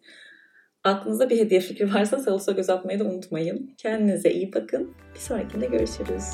Aklınızda 0.88 1.30
bir 1.30 1.38
hediye 1.38 1.60
fikri 1.60 1.94
varsa 1.94 2.18
salısa 2.18 2.52
göz 2.52 2.70
atmayı 2.70 3.00
da 3.00 3.04
unutmayın. 3.04 3.74
Kendinize 3.78 4.30
iyi 4.30 4.52
bakın. 4.52 4.94
Bir 5.14 5.20
sonrakinde 5.20 5.66
görüşürüz. 5.66 6.24